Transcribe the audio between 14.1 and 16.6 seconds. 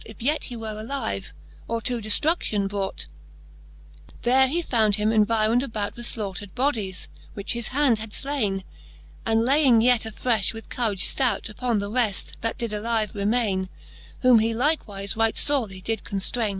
Whom he likewife right forely did conftraine.